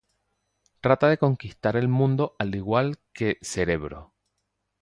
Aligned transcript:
Trata 0.79 1.09
de 1.09 1.19
conquistar 1.19 1.75
el 1.75 1.87
mundo 1.87 2.35
al 2.39 2.55
igual 2.55 2.97
que 3.13 3.37
Cerebro. 3.43 4.15